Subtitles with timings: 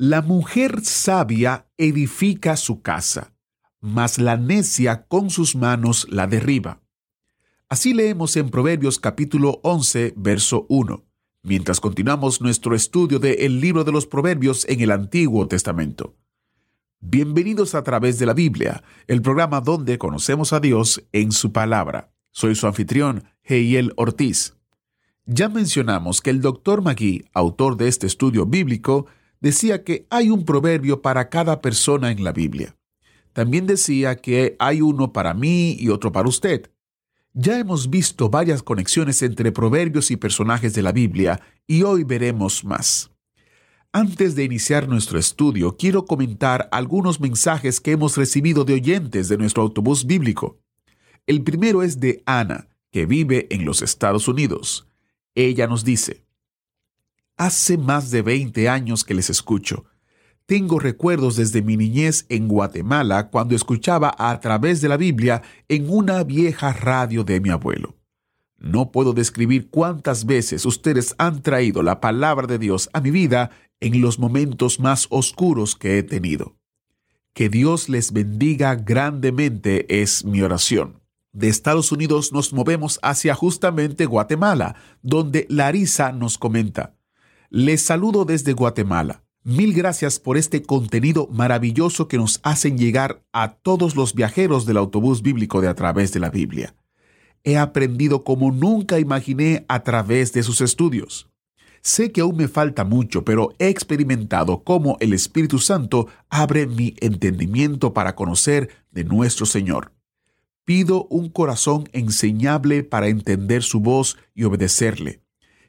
[0.00, 3.34] La mujer sabia edifica su casa,
[3.80, 6.80] mas la necia con sus manos la derriba.
[7.68, 11.04] Así leemos en Proverbios capítulo 11, verso 1,
[11.42, 16.14] mientras continuamos nuestro estudio del el libro de los Proverbios en el Antiguo Testamento.
[17.00, 22.12] Bienvenidos a través de la Biblia, el programa donde conocemos a Dios en su palabra.
[22.30, 24.54] Soy su anfitrión, Heiel Ortiz.
[25.26, 29.08] Ya mencionamos que el doctor Magui, autor de este estudio bíblico,
[29.40, 32.76] decía que hay un proverbio para cada persona en la Biblia.
[33.32, 36.70] También decía que hay uno para mí y otro para usted.
[37.34, 42.64] Ya hemos visto varias conexiones entre proverbios y personajes de la Biblia y hoy veremos
[42.64, 43.10] más.
[43.92, 49.38] Antes de iniciar nuestro estudio, quiero comentar algunos mensajes que hemos recibido de oyentes de
[49.38, 50.58] nuestro autobús bíblico.
[51.26, 54.88] El primero es de Ana, que vive en los Estados Unidos.
[55.34, 56.24] Ella nos dice,
[57.38, 59.84] Hace más de 20 años que les escucho.
[60.44, 65.88] Tengo recuerdos desde mi niñez en Guatemala cuando escuchaba a través de la Biblia en
[65.88, 67.94] una vieja radio de mi abuelo.
[68.56, 73.50] No puedo describir cuántas veces ustedes han traído la palabra de Dios a mi vida
[73.78, 76.56] en los momentos más oscuros que he tenido.
[77.34, 81.00] Que Dios les bendiga grandemente es mi oración.
[81.30, 86.97] De Estados Unidos nos movemos hacia justamente Guatemala, donde Larisa nos comenta.
[87.50, 89.22] Les saludo desde Guatemala.
[89.42, 94.76] Mil gracias por este contenido maravilloso que nos hacen llegar a todos los viajeros del
[94.76, 96.74] autobús bíblico de a través de la Biblia.
[97.44, 101.30] He aprendido como nunca imaginé a través de sus estudios.
[101.80, 106.96] Sé que aún me falta mucho, pero he experimentado cómo el Espíritu Santo abre mi
[107.00, 109.94] entendimiento para conocer de nuestro Señor.
[110.66, 115.22] Pido un corazón enseñable para entender su voz y obedecerle.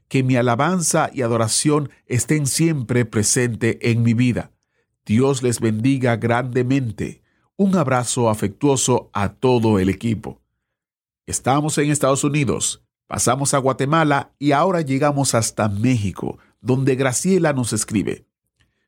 [0.10, 4.52] Que mi alabanza y adoración estén siempre presente en mi vida.
[5.06, 7.24] Dios les bendiga grandemente.
[7.56, 10.42] Un abrazo afectuoso a todo el equipo.
[11.26, 17.72] Estamos en Estados Unidos, pasamos a Guatemala y ahora llegamos hasta México, donde Graciela nos
[17.72, 18.26] escribe.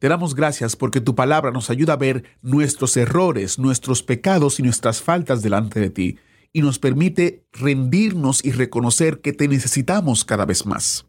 [0.00, 4.64] te damos gracias porque tu palabra nos ayuda a ver nuestros errores, nuestros pecados y
[4.64, 6.18] nuestras faltas delante de ti
[6.52, 11.06] y nos permite rendirnos y reconocer que te necesitamos cada vez más.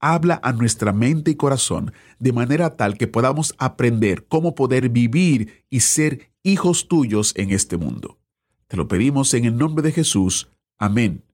[0.00, 5.64] Habla a nuestra mente y corazón de manera tal que podamos aprender cómo poder vivir
[5.70, 8.18] y ser hijos tuyos en este mundo.
[8.68, 10.50] Te lo pedimos en el nombre de Jesús.
[10.76, 11.24] Amén.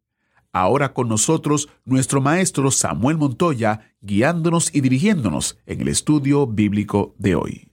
[0.53, 7.37] Ahora con nosotros nuestro maestro Samuel Montoya, guiándonos y dirigiéndonos en el estudio bíblico de
[7.37, 7.69] hoy.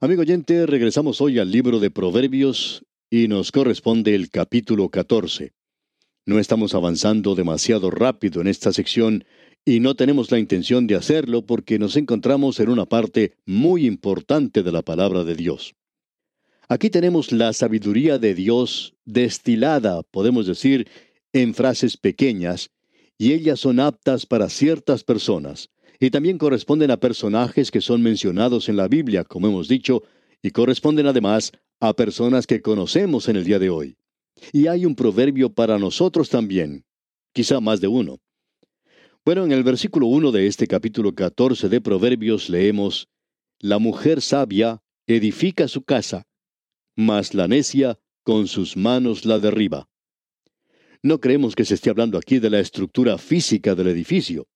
[0.00, 5.52] Amigo oyente, regresamos hoy al libro de Proverbios y nos corresponde el capítulo 14.
[6.24, 9.24] No estamos avanzando demasiado rápido en esta sección
[9.64, 14.62] y no tenemos la intención de hacerlo porque nos encontramos en una parte muy importante
[14.62, 15.74] de la palabra de Dios.
[16.68, 20.88] Aquí tenemos la sabiduría de Dios destilada, podemos decir,
[21.32, 22.70] en frases pequeñas,
[23.18, 25.70] y ellas son aptas para ciertas personas,
[26.00, 30.02] y también corresponden a personajes que son mencionados en la Biblia, como hemos dicho,
[30.42, 33.96] y corresponden además a personas que conocemos en el día de hoy.
[34.52, 36.84] Y hay un proverbio para nosotros también,
[37.32, 38.18] quizá más de uno.
[39.24, 43.08] Bueno, en el versículo 1 de este capítulo 14 de Proverbios leemos,
[43.60, 46.26] La mujer sabia edifica su casa,
[46.96, 49.88] mas la necia con sus manos la derriba.
[51.02, 54.46] No creemos que se esté hablando aquí de la estructura física del edificio.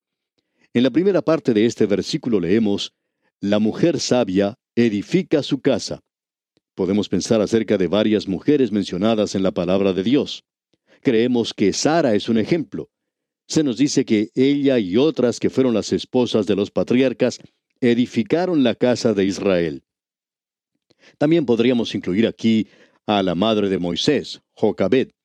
[0.72, 2.92] En la primera parte de este versículo leemos,
[3.40, 6.00] La mujer sabia edifica su casa.
[6.76, 10.44] Podemos pensar acerca de varias mujeres mencionadas en la palabra de Dios.
[11.02, 12.90] Creemos que Sara es un ejemplo.
[13.48, 17.40] Se nos dice que ella y otras que fueron las esposas de los patriarcas
[17.80, 19.82] edificaron la casa de Israel.
[21.18, 22.68] También podríamos incluir aquí
[23.06, 25.15] a la madre de Moisés, Jocabed.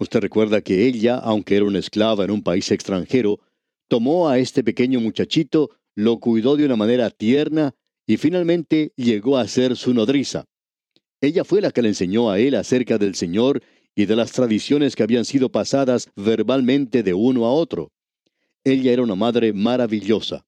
[0.00, 3.38] Usted recuerda que ella, aunque era una esclava en un país extranjero,
[3.86, 7.74] tomó a este pequeño muchachito, lo cuidó de una manera tierna
[8.06, 10.46] y finalmente llegó a ser su nodriza.
[11.20, 13.62] Ella fue la que le enseñó a él acerca del Señor
[13.94, 17.92] y de las tradiciones que habían sido pasadas verbalmente de uno a otro.
[18.64, 20.46] Ella era una madre maravillosa.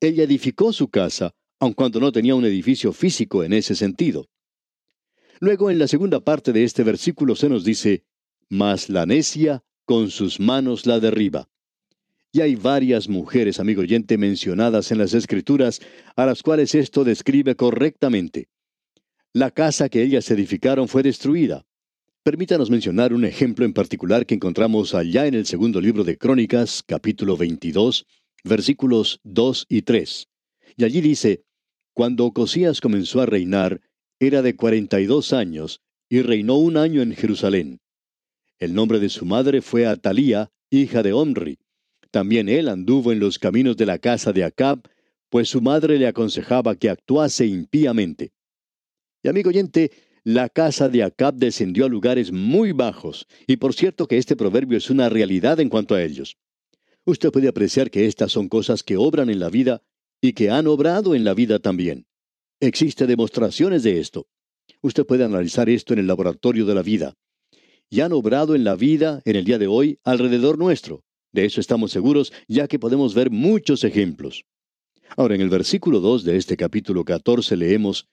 [0.00, 4.28] Ella edificó su casa, aun cuando no tenía un edificio físico en ese sentido.
[5.40, 8.04] Luego, en la segunda parte de este versículo se nos dice,
[8.54, 11.48] Mas la necia con sus manos la derriba.
[12.32, 15.80] Y hay varias mujeres, amigo oyente, mencionadas en las Escrituras,
[16.16, 18.50] a las cuales esto describe correctamente.
[19.32, 21.64] La casa que ellas edificaron fue destruida.
[22.22, 26.82] Permítanos mencionar un ejemplo en particular que encontramos allá en el segundo libro de Crónicas,
[26.86, 28.04] capítulo 22,
[28.44, 30.28] versículos 2 y 3.
[30.76, 31.42] Y allí dice,
[31.94, 33.80] Cuando Ocosías comenzó a reinar,
[34.20, 37.81] era de cuarenta y dos años, y reinó un año en Jerusalén.
[38.62, 41.58] El nombre de su madre fue Atalía, hija de Omri.
[42.12, 44.88] También él anduvo en los caminos de la casa de Acab,
[45.30, 48.30] pues su madre le aconsejaba que actuase impíamente.
[49.20, 49.90] Y amigo oyente,
[50.22, 54.78] la casa de Acab descendió a lugares muy bajos, y por cierto que este proverbio
[54.78, 56.36] es una realidad en cuanto a ellos.
[57.04, 59.82] Usted puede apreciar que estas son cosas que obran en la vida
[60.20, 62.06] y que han obrado en la vida también.
[62.60, 64.28] Existe demostraciones de esto.
[64.82, 67.16] Usted puede analizar esto en el laboratorio de la vida.
[67.92, 71.04] Y han obrado en la vida en el día de hoy alrededor nuestro.
[71.30, 74.46] De eso estamos seguros, ya que podemos ver muchos ejemplos.
[75.14, 78.08] Ahora, en el versículo 2 de este capítulo 14 leemos,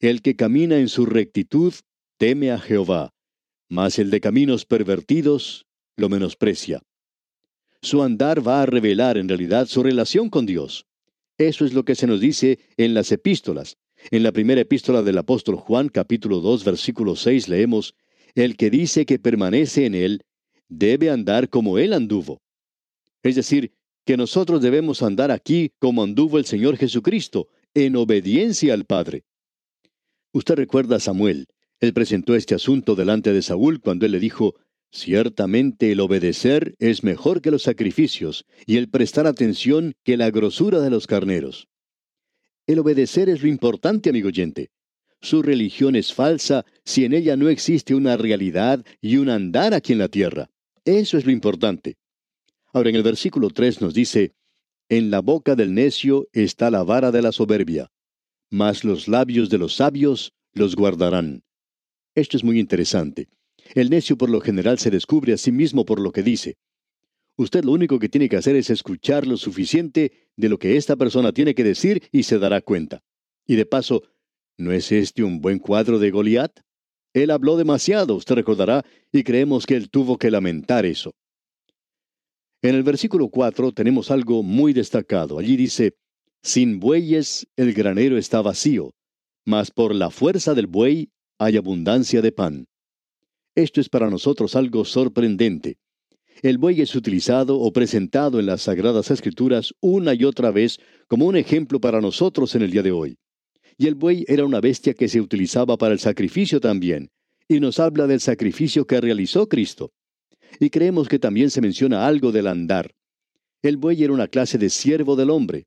[0.00, 1.72] El que camina en su rectitud
[2.18, 3.14] teme a Jehová,
[3.70, 5.66] mas el de caminos pervertidos
[5.96, 6.82] lo menosprecia.
[7.80, 10.84] Su andar va a revelar en realidad su relación con Dios.
[11.38, 13.78] Eso es lo que se nos dice en las epístolas.
[14.10, 17.94] En la primera epístola del apóstol Juan, capítulo 2, versículo 6, leemos,
[18.36, 20.22] El que dice que permanece en él,
[20.68, 22.42] debe andar como él anduvo.
[23.22, 23.72] Es decir,
[24.04, 29.24] que nosotros debemos andar aquí como anduvo el Señor Jesucristo, en obediencia al Padre.
[30.32, 31.46] Usted recuerda a Samuel.
[31.80, 34.54] Él presentó este asunto delante de Saúl cuando él le dijo,
[34.92, 40.80] Ciertamente el obedecer es mejor que los sacrificios y el prestar atención que la grosura
[40.80, 41.68] de los carneros.
[42.66, 44.70] El obedecer es lo importante, amigo oyente.
[45.26, 49.92] Su religión es falsa si en ella no existe una realidad y un andar aquí
[49.92, 50.50] en la tierra.
[50.84, 51.96] Eso es lo importante.
[52.72, 54.36] Ahora en el versículo 3 nos dice,
[54.88, 57.90] En la boca del necio está la vara de la soberbia,
[58.50, 61.42] mas los labios de los sabios los guardarán.
[62.14, 63.26] Esto es muy interesante.
[63.74, 66.54] El necio por lo general se descubre a sí mismo por lo que dice.
[67.34, 70.94] Usted lo único que tiene que hacer es escuchar lo suficiente de lo que esta
[70.94, 73.02] persona tiene que decir y se dará cuenta.
[73.44, 74.04] Y de paso,
[74.58, 76.60] ¿no es este un buen cuadro de Goliat?
[77.12, 81.14] Él habló demasiado, usted recordará, y creemos que él tuvo que lamentar eso.
[82.62, 85.38] En el versículo 4 tenemos algo muy destacado.
[85.38, 85.94] Allí dice,
[86.42, 88.92] Sin bueyes el granero está vacío,
[89.44, 92.66] mas por la fuerza del buey hay abundancia de pan.
[93.54, 95.78] Esto es para nosotros algo sorprendente.
[96.42, 100.78] El buey es utilizado o presentado en las Sagradas Escrituras una y otra vez
[101.08, 103.16] como un ejemplo para nosotros en el día de hoy.
[103.78, 107.10] Y el buey era una bestia que se utilizaba para el sacrificio también,
[107.48, 109.92] y nos habla del sacrificio que realizó Cristo.
[110.58, 112.94] Y creemos que también se menciona algo del andar.
[113.62, 115.66] El buey era una clase de siervo del hombre.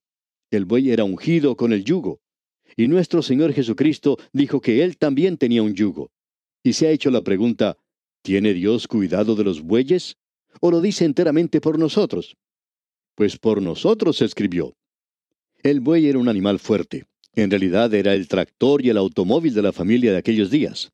[0.52, 2.22] El buey era ungido con el yugo.
[2.76, 6.12] Y nuestro Señor Jesucristo dijo que él también tenía un yugo.
[6.64, 7.78] Y se ha hecho la pregunta,
[8.22, 10.18] ¿tiene Dios cuidado de los bueyes?
[10.62, 12.36] ¿O lo dice enteramente por nosotros?
[13.16, 14.76] Pues por nosotros escribió.
[15.62, 17.06] El buey era un animal fuerte.
[17.42, 20.92] En realidad era el tractor y el automóvil de la familia de aquellos días.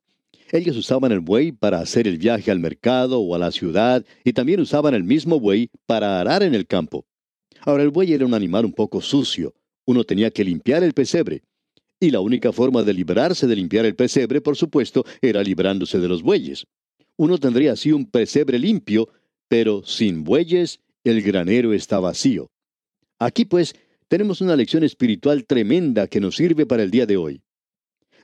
[0.52, 4.32] Ellos usaban el buey para hacer el viaje al mercado o a la ciudad y
[4.32, 7.04] también usaban el mismo buey para arar en el campo.
[7.62, 9.54] Ahora el buey era un animal un poco sucio.
[9.86, 11.42] Uno tenía que limpiar el pesebre.
[11.98, 16.06] Y la única forma de librarse de limpiar el pesebre, por supuesto, era librándose de
[16.06, 16.64] los bueyes.
[17.16, 19.08] Uno tendría así un pesebre limpio,
[19.48, 22.46] pero sin bueyes el granero está vacío.
[23.18, 23.74] Aquí pues
[24.08, 27.42] tenemos una lección espiritual tremenda que nos sirve para el día de hoy.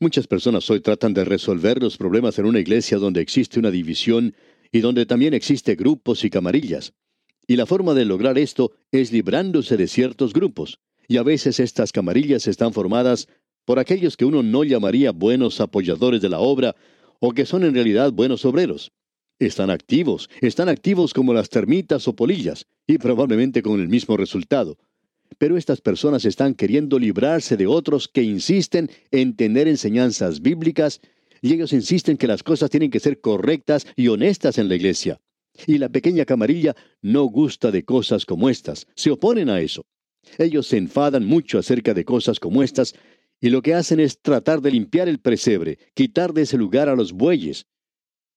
[0.01, 4.35] Muchas personas hoy tratan de resolver los problemas en una iglesia donde existe una división
[4.71, 6.93] y donde también existe grupos y camarillas.
[7.47, 10.79] Y la forma de lograr esto es librándose de ciertos grupos.
[11.09, 13.29] Y a veces estas camarillas están formadas
[13.65, 16.77] por aquellos que uno no llamaría buenos apoyadores de la obra
[17.21, 18.93] o que son en realidad buenos obreros.
[19.39, 24.79] Están activos, están activos como las termitas o polillas, y probablemente con el mismo resultado.
[25.39, 31.01] Pero estas personas están queriendo librarse de otros que insisten en tener enseñanzas bíblicas
[31.41, 35.21] y ellos insisten que las cosas tienen que ser correctas y honestas en la iglesia.
[35.67, 39.85] Y la pequeña camarilla no gusta de cosas como estas, se oponen a eso.
[40.39, 42.95] Ellos se enfadan mucho acerca de cosas como estas
[43.41, 46.95] y lo que hacen es tratar de limpiar el presebre, quitar de ese lugar a
[46.95, 47.67] los bueyes.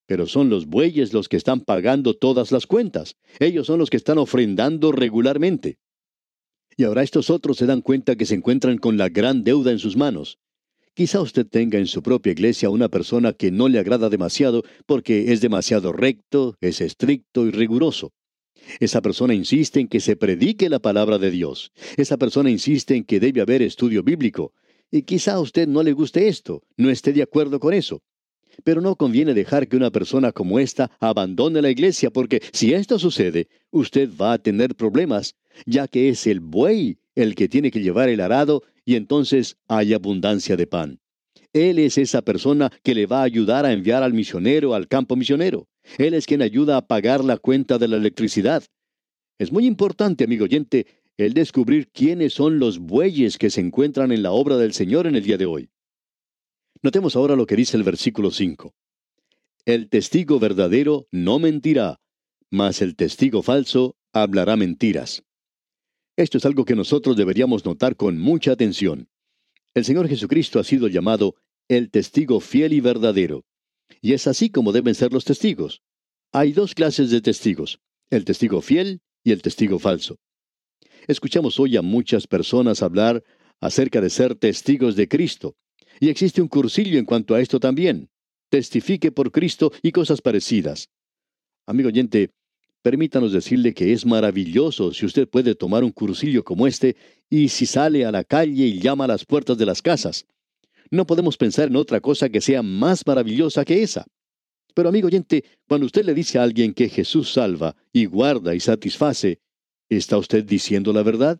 [0.08, 3.16] Pero son los bueyes los que están pagando todas las cuentas.
[3.40, 5.78] Ellos son los que están ofrendando regularmente.
[6.78, 9.80] Y ahora estos otros se dan cuenta que se encuentran con la gran deuda en
[9.80, 10.40] sus manos.
[10.94, 15.34] Quizá usted tenga en su propia iglesia una persona que no le agrada demasiado porque
[15.34, 18.14] es demasiado recto, es estricto y riguroso.
[18.80, 21.72] Esa persona insiste en que se predique la palabra de Dios.
[21.98, 24.54] Esa persona insiste en que debe haber estudio bíblico.
[24.92, 28.02] Y quizá a usted no le guste esto, no esté de acuerdo con eso.
[28.64, 32.98] Pero no conviene dejar que una persona como esta abandone la iglesia, porque si esto
[33.00, 37.82] sucede, usted va a tener problemas, ya que es el buey el que tiene que
[37.82, 41.00] llevar el arado y entonces hay abundancia de pan.
[41.54, 45.16] Él es esa persona que le va a ayudar a enviar al misionero al campo
[45.16, 45.68] misionero.
[45.98, 48.64] Él es quien ayuda a pagar la cuenta de la electricidad.
[49.40, 50.86] Es muy importante, amigo oyente,
[51.18, 55.16] el descubrir quiénes son los bueyes que se encuentran en la obra del Señor en
[55.16, 55.70] el día de hoy.
[56.82, 58.74] Notemos ahora lo que dice el versículo 5.
[59.66, 62.02] El testigo verdadero no mentirá,
[62.52, 65.24] mas el testigo falso hablará mentiras.
[66.18, 69.10] Esto es algo que nosotros deberíamos notar con mucha atención.
[69.74, 71.36] El Señor Jesucristo ha sido llamado
[71.68, 73.44] el testigo fiel y verdadero.
[74.02, 75.82] Y es así como deben ser los testigos.
[76.32, 77.80] Hay dos clases de testigos,
[78.10, 80.18] el testigo fiel y el testigo falso.
[81.08, 83.24] Escuchamos hoy a muchas personas hablar
[83.60, 85.56] acerca de ser testigos de Cristo.
[86.00, 88.10] Y existe un cursillo en cuanto a esto también.
[88.50, 90.90] Testifique por Cristo y cosas parecidas.
[91.66, 92.32] Amigo oyente,
[92.86, 96.96] Permítanos decirle que es maravilloso si usted puede tomar un cursillo como este
[97.32, 100.28] y si sale a la calle y llama a las puertas de las casas.
[100.92, 104.06] No podemos pensar en otra cosa que sea más maravillosa que esa.
[104.76, 108.60] Pero amigo oyente, cuando usted le dice a alguien que Jesús salva y guarda y
[108.60, 109.40] satisface,
[109.90, 111.40] ¿está usted diciendo la verdad?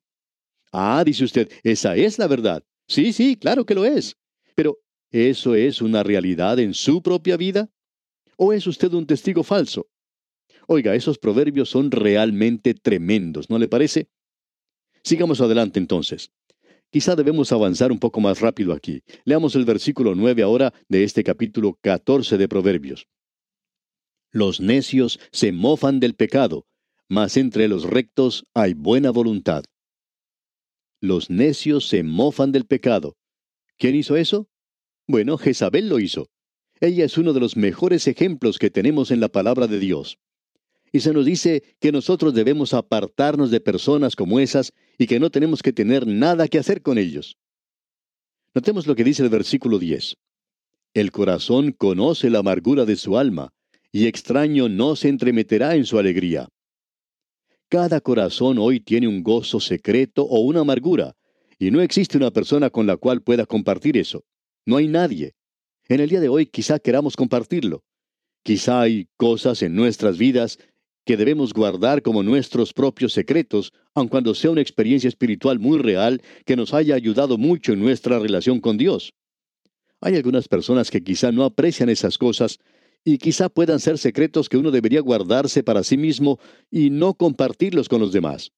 [0.72, 2.64] Ah, dice usted, esa es la verdad.
[2.88, 4.18] Sí, sí, claro que lo es.
[4.56, 4.80] Pero,
[5.12, 7.70] ¿eso es una realidad en su propia vida?
[8.36, 9.86] ¿O es usted un testigo falso?
[10.68, 14.10] Oiga, esos proverbios son realmente tremendos, ¿no le parece?
[15.04, 16.32] Sigamos adelante entonces.
[16.90, 19.04] Quizá debemos avanzar un poco más rápido aquí.
[19.26, 23.08] Leamos el versículo 9 ahora de este capítulo 14 de Proverbios.
[24.32, 26.66] Los necios se mofan del pecado,
[27.08, 29.64] mas entre los rectos hay buena voluntad.
[31.02, 33.18] Los necios se mofan del pecado.
[33.78, 34.50] ¿Quién hizo eso?
[35.08, 36.30] Bueno, Jezabel lo hizo.
[36.80, 40.18] Ella es uno de los mejores ejemplos que tenemos en la palabra de Dios.
[40.96, 45.30] Y se nos dice que nosotros debemos apartarnos de personas como esas y que no
[45.30, 47.38] tenemos que tener nada que hacer con ellos.
[48.54, 50.16] Notemos lo que dice el versículo 10.
[50.94, 53.52] El corazón conoce la amargura de su alma,
[53.92, 56.48] y extraño no se entremeterá en su alegría.
[57.68, 61.18] Cada corazón hoy tiene un gozo secreto o una amargura,
[61.60, 64.24] y no existe una persona con la cual pueda compartir eso.
[64.66, 65.34] No hay nadie.
[65.90, 67.84] En el día de hoy quizá queramos compartirlo.
[68.44, 70.58] Quizá hay cosas en nuestras vidas
[71.06, 76.22] que debemos guardar como nuestros propios secretos, aun cuando sea una experiencia espiritual muy real
[76.46, 79.14] que nos haya ayudado mucho en nuestra relación con Dios.
[80.02, 82.60] Hay algunas personas que quizá no aprecian esas cosas
[83.04, 86.40] y quizá puedan ser secretos que uno debería guardarse para sí mismo
[86.72, 88.52] y no compartirlos con los demás.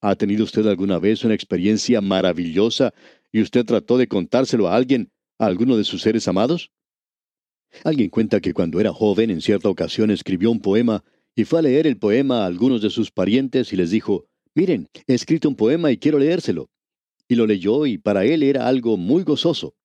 [0.00, 2.94] ¿Ha tenido usted alguna vez una experiencia maravillosa
[3.32, 6.70] y usted trató de contárselo a alguien, a alguno de sus seres amados?
[7.82, 11.02] Alguien cuenta que cuando era joven en cierta ocasión escribió un poema
[11.38, 14.26] y fue a leer el poema a algunos de sus parientes y les dijo,
[14.56, 16.68] miren, he escrito un poema y quiero leérselo.
[17.28, 19.76] Y lo leyó y para él era algo muy gozoso.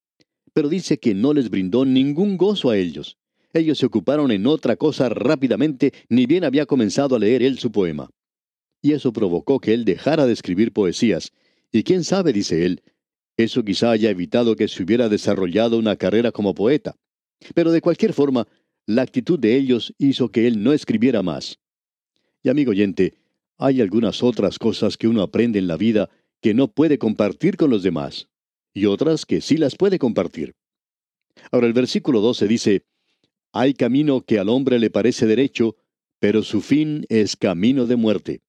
[0.51, 3.19] Pero dice que no les brindó ningún gozo a ellos.
[3.53, 7.71] Ellos se ocuparon en otra cosa rápidamente, ni bien había comenzado a leer él su
[7.71, 8.09] poema.
[8.81, 11.33] Y eso provocó que él dejara de escribir poesías.
[11.71, 12.81] Y quién sabe, dice él,
[13.37, 16.95] eso quizá haya evitado que se hubiera desarrollado una carrera como poeta.
[17.53, 18.47] Pero de cualquier forma,
[18.85, 21.59] la actitud de ellos hizo que él no escribiera más.
[22.41, 23.13] Y amigo oyente,
[23.57, 26.09] hay algunas otras cosas que uno aprende en la vida
[26.41, 28.27] que no puede compartir con los demás,
[28.73, 30.55] y otras que sí las puede compartir.
[31.51, 32.85] Ahora el versículo 12 dice,
[33.53, 35.77] Hay camino que al hombre le parece derecho,
[36.19, 38.41] pero su fin es camino de muerte.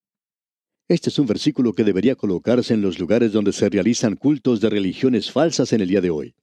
[0.88, 4.70] Este es un versículo que debería colocarse en los lugares donde se realizan cultos de
[4.70, 6.34] religiones falsas en el día de hoy.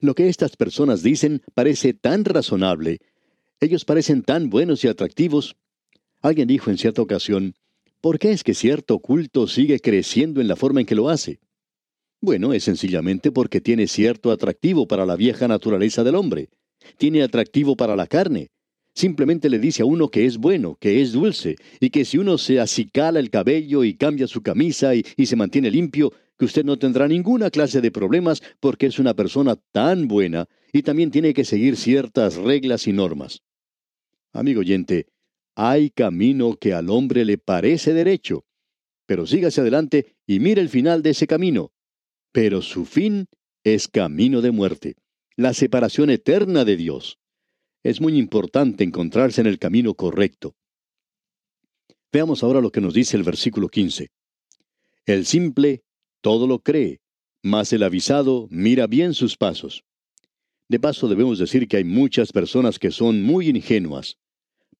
[0.00, 3.00] Lo que estas personas dicen parece tan razonable,
[3.62, 5.54] ellos parecen tan buenos y atractivos.
[6.20, 7.54] Alguien dijo en cierta ocasión,
[8.00, 11.38] ¿por qué es que cierto culto sigue creciendo en la forma en que lo hace?
[12.20, 16.48] Bueno, es sencillamente porque tiene cierto atractivo para la vieja naturaleza del hombre.
[16.96, 18.50] Tiene atractivo para la carne.
[18.94, 22.38] Simplemente le dice a uno que es bueno, que es dulce, y que si uno
[22.38, 26.64] se acicala el cabello y cambia su camisa y, y se mantiene limpio, que usted
[26.64, 31.32] no tendrá ninguna clase de problemas porque es una persona tan buena y también tiene
[31.32, 33.40] que seguir ciertas reglas y normas.
[34.32, 35.06] Amigo oyente,
[35.54, 38.44] hay camino que al hombre le parece derecho,
[39.06, 41.72] pero sígase adelante y mire el final de ese camino.
[42.32, 43.26] Pero su fin
[43.62, 44.96] es camino de muerte,
[45.36, 47.18] la separación eterna de Dios
[47.82, 50.54] es muy importante encontrarse en el camino correcto.
[52.12, 54.10] Veamos ahora lo que nos dice el versículo 15.
[55.06, 55.82] El simple
[56.20, 57.00] todo lo cree,
[57.42, 59.84] mas el avisado mira bien sus pasos.
[60.68, 64.16] De paso debemos decir que hay muchas personas que son muy ingenuas.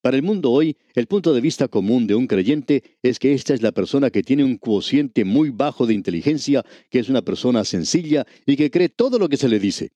[0.03, 3.53] Para el mundo hoy, el punto de vista común de un creyente es que esta
[3.53, 7.63] es la persona que tiene un cociente muy bajo de inteligencia, que es una persona
[7.63, 9.93] sencilla y que cree todo lo que se le dice.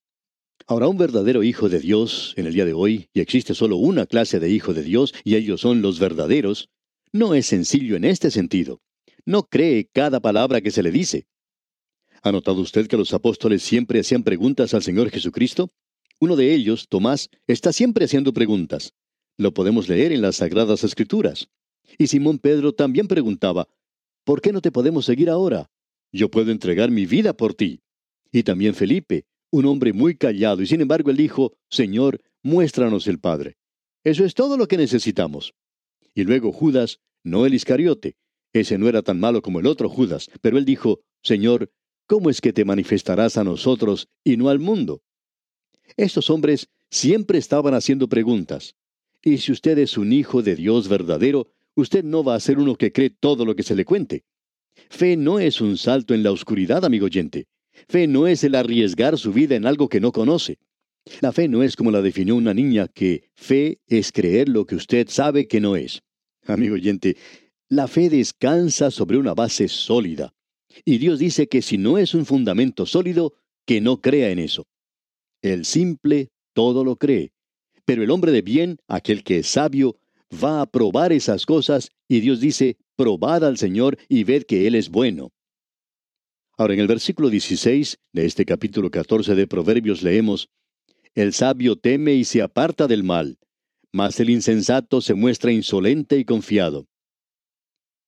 [0.65, 4.05] Ahora, un verdadero hijo de Dios en el día de hoy, y existe solo una
[4.05, 6.69] clase de hijo de Dios, y ellos son los verdaderos,
[7.11, 8.79] no es sencillo en este sentido.
[9.25, 11.27] No cree cada palabra que se le dice.
[12.23, 15.69] ¿Ha notado usted que los apóstoles siempre hacían preguntas al Señor Jesucristo?
[16.21, 18.93] Uno de ellos, Tomás, está siempre haciendo preguntas.
[19.38, 21.50] Lo podemos leer en las Sagradas Escrituras.
[21.98, 23.67] Y Simón Pedro también preguntaba,
[24.24, 25.70] ¿por qué no te podemos seguir ahora?
[26.12, 27.82] Yo puedo entregar mi vida por ti.
[28.32, 33.20] Y también Felipe, un hombre muy callado, y sin embargo él dijo, Señor, muéstranos el
[33.20, 33.58] Padre.
[34.03, 35.53] Eso es todo lo que necesitamos.
[36.15, 38.15] Y luego Judas, no el Iscariote.
[38.53, 41.72] Ese no era tan malo como el otro Judas, pero él dijo, Señor,
[42.08, 45.03] ¿cómo es que te manifestarás a nosotros y no al mundo?
[45.96, 48.75] Estos hombres siempre estaban haciendo preguntas.
[49.27, 52.77] Y si usted es un hijo de Dios verdadero, usted no va a ser uno
[52.77, 54.24] que cree todo lo que se le cuente.
[54.90, 57.50] Fe no es un salto en la oscuridad, amigo oyente.
[57.90, 60.59] Fe no es el arriesgar su vida en algo que no conoce.
[61.20, 64.75] La fe no es como la definió una niña, que fe es creer lo que
[64.75, 66.03] usted sabe que no es.
[66.46, 67.18] Amigo oyente,
[67.68, 70.33] la fe descansa sobre una base sólida.
[70.85, 73.33] Y Dios dice que si no es un fundamento sólido,
[73.66, 74.68] que no crea en eso.
[75.42, 77.33] El simple todo lo cree.
[77.87, 79.97] Pero el hombre de bien, aquel que es sabio,
[80.43, 84.75] va a probar esas cosas y Dios dice, probad al Señor y ved que Él
[84.75, 85.31] es bueno.
[86.57, 90.50] Ahora, en el versículo 16 de este capítulo 14 de Proverbios leemos,
[91.15, 93.39] El sabio teme y se aparta del mal,
[93.93, 96.89] mas el insensato se muestra insolente y confiado.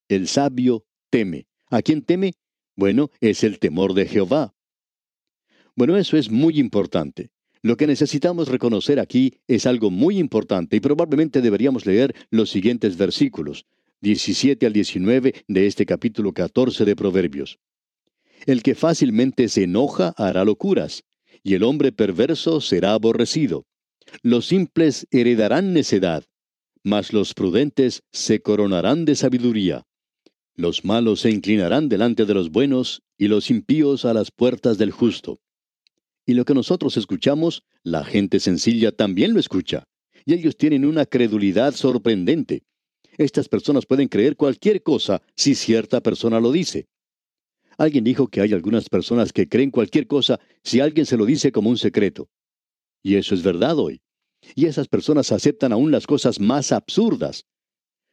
[0.08, 1.46] El sabio teme.
[1.70, 2.34] ¿A quién teme?
[2.76, 4.54] Bueno, es el temor de Jehová.
[5.74, 7.30] Bueno, eso es muy importante.
[7.62, 12.96] Lo que necesitamos reconocer aquí es algo muy importante y probablemente deberíamos leer los siguientes
[12.96, 13.66] versículos,
[14.00, 17.58] 17 al 19 de este capítulo 14 de Proverbios.
[18.46, 21.04] El que fácilmente se enoja hará locuras,
[21.42, 23.66] y el hombre perverso será aborrecido.
[24.22, 26.24] Los simples heredarán necedad,
[26.82, 29.86] mas los prudentes se coronarán de sabiduría.
[30.54, 34.92] Los malos se inclinarán delante de los buenos, y los impíos a las puertas del
[34.92, 35.40] justo.
[36.26, 39.84] Y lo que nosotros escuchamos, la gente sencilla también lo escucha,
[40.24, 42.62] y ellos tienen una credulidad sorprendente.
[43.18, 46.86] Estas personas pueden creer cualquier cosa si cierta persona lo dice.
[47.78, 51.50] Alguien dijo que hay algunas personas que creen cualquier cosa si alguien se lo dice
[51.50, 52.28] como un secreto.
[53.02, 54.02] Y eso es verdad hoy.
[54.54, 57.44] Y esas personas aceptan aún las cosas más absurdas.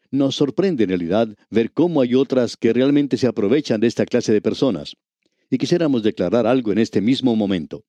[0.09, 4.31] Nos sorprende en realidad ver cómo hay otras que realmente se aprovechan de esta clase
[4.31, 4.95] de personas.
[5.49, 7.83] Y quisiéramos declarar algo en este mismo momento.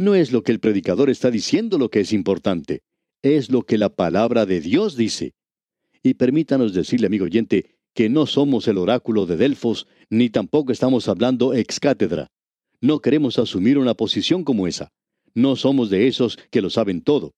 [0.00, 2.80] No es lo que el predicador está diciendo lo que es importante,
[3.20, 5.34] es lo que la palabra de Dios dice.
[6.02, 11.06] Y permítanos decirle, amigo oyente, que no somos el oráculo de Delfos, ni tampoco estamos
[11.06, 12.28] hablando ex cátedra.
[12.80, 14.88] No queremos asumir una posición como esa.
[15.34, 17.32] No somos de esos que lo saben todo.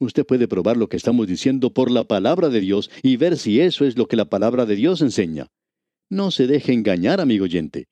[0.00, 3.60] Usted puede probar lo que estamos diciendo por la palabra de Dios y ver si
[3.60, 5.46] eso es lo que la palabra de Dios enseña.
[6.10, 7.86] No se deje engañar, amigo oyente.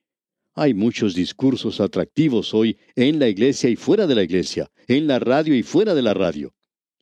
[0.60, 5.20] Hay muchos discursos atractivos hoy en la iglesia y fuera de la iglesia, en la
[5.20, 6.52] radio y fuera de la radio.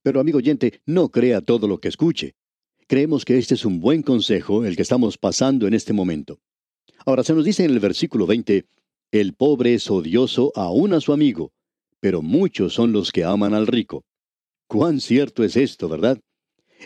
[0.02, 2.34] Pero, amigo oyente, no crea todo lo que escuche.
[2.86, 6.38] Creemos que este es un buen consejo, el que estamos pasando en este momento.
[7.06, 8.66] Ahora se nos dice en el versículo 20,
[9.10, 11.54] el pobre es odioso aún a su amigo,
[11.98, 14.04] pero muchos son los que aman al rico.
[14.68, 16.20] Cuán cierto es esto, ¿verdad?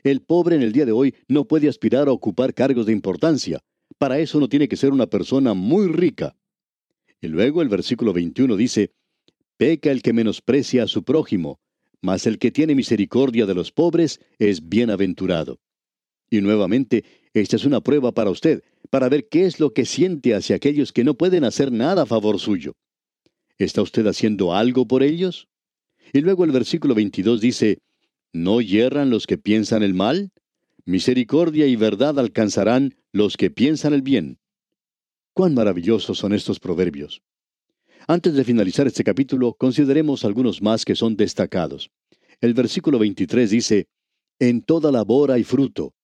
[0.04, 3.58] El pobre en el día de hoy no puede aspirar a ocupar cargos de importancia,
[3.98, 6.36] Para eso uno tiene que ser una persona muy rica.
[7.20, 8.92] Y luego el versículo 21 dice,
[9.56, 11.60] Peca el que menosprecia a su prójimo,
[12.00, 15.60] mas el que tiene misericordia de los pobres es bienaventurado.
[16.30, 17.04] Y nuevamente,
[17.34, 20.92] esta es una prueba para usted, para ver qué es lo que siente hacia aquellos
[20.92, 22.74] que no pueden hacer nada a favor suyo.
[23.58, 25.48] ¿Está usted haciendo algo por ellos?
[26.12, 27.78] Y luego el versículo 22 dice,
[28.32, 30.30] ¿No hierran los que piensan el mal?
[30.86, 34.38] Misericordia y verdad alcanzarán los que piensan el bien.
[35.40, 37.22] Cuán maravillosos son estos proverbios.
[38.06, 41.90] Antes de finalizar este capítulo, consideremos algunos más que son destacados.
[42.42, 43.88] El versículo 23 dice,
[44.38, 45.94] En toda labor hay fruto,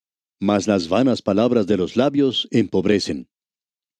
[0.40, 3.28] mas las vanas palabras de los labios empobrecen.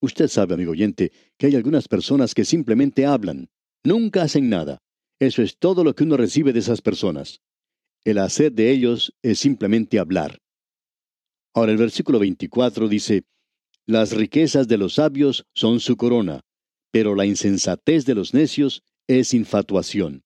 [0.01, 3.51] Usted sabe, amigo oyente, que hay algunas personas que simplemente hablan,
[3.85, 4.81] nunca hacen nada.
[5.19, 7.43] Eso es todo lo que uno recibe de esas personas.
[8.05, 10.41] El hacer de ellos es simplemente hablar.
[11.53, 13.27] Ahora el versículo 24 dice,
[13.89, 16.41] Las riquezas de los sabios son su corona,
[16.91, 20.25] pero la insensatez de los necios es infatuación.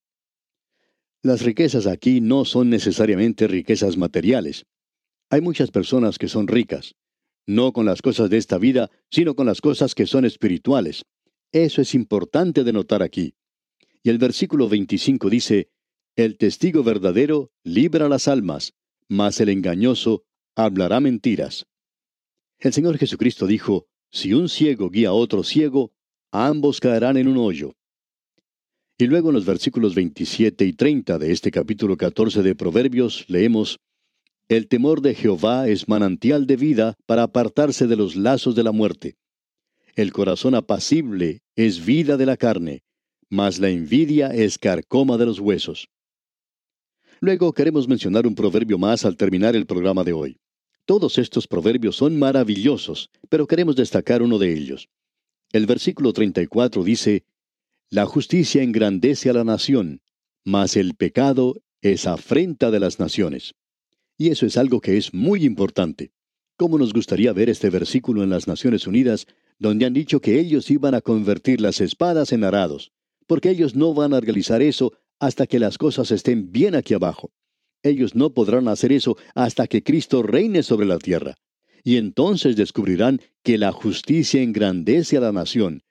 [1.23, 4.65] Las riquezas aquí no son necesariamente riquezas materiales.
[5.29, 6.95] Hay muchas personas que son ricas,
[7.47, 11.05] no con las cosas de esta vida, sino con las cosas que son espirituales.
[11.53, 13.35] Eso es importante de notar aquí.
[14.03, 15.69] Y el versículo 25 dice,
[16.17, 18.73] El testigo verdadero libra las almas,
[19.07, 20.25] mas el engañoso
[20.57, 21.67] hablará mentiras.
[22.61, 25.93] El Señor Jesucristo dijo, Si un ciego guía a otro ciego,
[26.31, 27.75] ambos caerán en un hoyo.
[28.99, 33.79] Y luego en los versículos 27 y 30 de este capítulo 14 de Proverbios leemos,
[34.49, 38.73] el temor de Jehová es manantial de vida para apartarse de los lazos de la
[38.73, 39.17] muerte.
[39.95, 42.83] El corazón apacible es vida de la carne,
[43.31, 45.89] mas la envidia es carcoma de los huesos.
[47.21, 50.41] Luego queremos mencionar un proverbio más al terminar el programa de hoy.
[50.91, 54.89] Todos estos proverbios son maravillosos, pero queremos destacar uno de ellos.
[55.53, 57.23] El versículo 34 dice,
[57.91, 60.01] La justicia engrandece a la nación,
[60.45, 63.55] mas el pecado es afrenta de las naciones.
[64.19, 66.11] Y eso es algo que es muy importante.
[66.57, 69.29] ¿Cómo nos gustaría ver este versículo en las Naciones Unidas,
[69.61, 72.91] donde han dicho que ellos iban a convertir las espadas en arados?
[73.29, 77.31] Porque ellos no van a realizar eso hasta que las cosas estén bien aquí abajo.
[77.83, 81.37] Ellos no podrán hacer eso hasta que Cristo reine sobre la tierra.
[81.83, 85.83] Y entonces descubrirán que la justicia engrandece a la nación.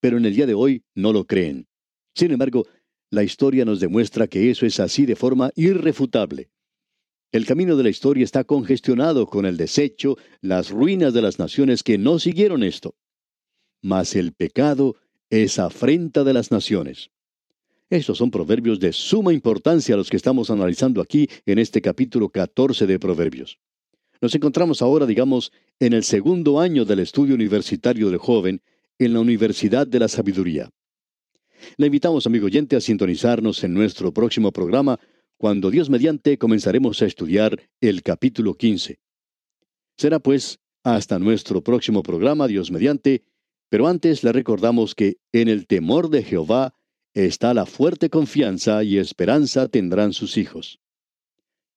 [0.00, 1.66] Pero en el día de hoy no lo creen.
[2.14, 2.66] Sin embargo,
[3.10, 6.50] la historia nos demuestra que eso es así de forma irrefutable.
[7.30, 11.82] El camino de la historia está congestionado con el desecho, las ruinas de las naciones
[11.82, 12.94] que no siguieron esto.
[13.82, 14.96] Mas el pecado
[15.30, 17.10] es afrenta de las naciones.
[17.94, 22.88] Estos son proverbios de suma importancia los que estamos analizando aquí en este capítulo 14
[22.88, 23.60] de Proverbios.
[24.20, 28.62] Nos encontramos ahora, digamos, en el segundo año del estudio universitario del joven
[28.98, 30.70] en la Universidad de la Sabiduría.
[31.76, 34.98] Le invitamos, amigo oyente, a sintonizarnos en nuestro próximo programa
[35.36, 38.98] cuando Dios mediante comenzaremos a estudiar el capítulo 15.
[39.96, 43.22] Será pues hasta nuestro próximo programa, Dios mediante,
[43.68, 46.74] pero antes le recordamos que en el temor de Jehová
[47.14, 50.80] está la fuerte confianza y esperanza tendrán sus hijos.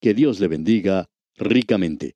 [0.01, 2.15] Que Dios le bendiga ricamente.